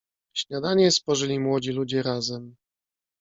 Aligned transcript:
"Śniadanie 0.33 0.91
spożyli 0.91 1.39
młodzi 1.39 1.71
ludzie 1.71 2.03
razem." 2.03 2.55